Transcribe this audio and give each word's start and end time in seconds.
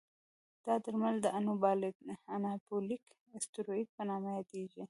دا 0.65 0.75
درمل 0.85 1.15
د 1.21 1.27
انابولیک 2.35 3.03
استروئید 3.37 3.87
په 3.95 4.01
نامه 4.09 4.29
یادېږي. 4.37 4.79